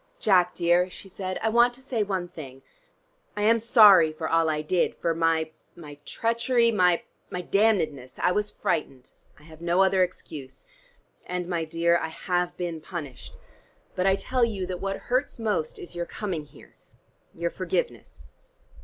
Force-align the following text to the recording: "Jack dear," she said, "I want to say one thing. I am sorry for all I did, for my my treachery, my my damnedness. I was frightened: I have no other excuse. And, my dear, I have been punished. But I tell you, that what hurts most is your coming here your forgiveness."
"Jack 0.19 0.55
dear," 0.55 0.89
she 0.89 1.07
said, 1.07 1.37
"I 1.43 1.49
want 1.49 1.75
to 1.75 1.79
say 1.83 2.01
one 2.01 2.27
thing. 2.27 2.63
I 3.37 3.43
am 3.43 3.59
sorry 3.59 4.11
for 4.11 4.27
all 4.27 4.49
I 4.49 4.63
did, 4.63 4.95
for 4.95 5.13
my 5.13 5.51
my 5.75 5.99
treachery, 6.05 6.71
my 6.71 7.03
my 7.29 7.41
damnedness. 7.43 8.17
I 8.17 8.31
was 8.31 8.49
frightened: 8.49 9.11
I 9.37 9.43
have 9.43 9.61
no 9.61 9.83
other 9.83 10.01
excuse. 10.01 10.65
And, 11.27 11.47
my 11.47 11.65
dear, 11.65 11.99
I 11.99 12.07
have 12.07 12.57
been 12.57 12.81
punished. 12.81 13.37
But 13.93 14.07
I 14.07 14.15
tell 14.15 14.43
you, 14.43 14.65
that 14.65 14.81
what 14.81 14.97
hurts 14.97 15.37
most 15.37 15.77
is 15.77 15.93
your 15.95 16.07
coming 16.07 16.45
here 16.47 16.73
your 17.35 17.51
forgiveness." 17.51 18.25